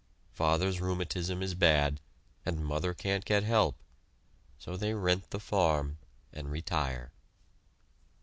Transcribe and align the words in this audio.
Father's 0.31 0.81
rheumatism 0.81 1.43
is 1.43 1.53
bad, 1.53 2.01
and 2.43 2.65
mother 2.65 2.91
can't 2.95 3.23
get 3.23 3.43
help, 3.43 3.75
so 4.57 4.75
they 4.75 4.95
rent 4.95 5.29
the 5.29 5.39
farm 5.39 5.99
and 6.33 6.49
retire. 6.49 7.11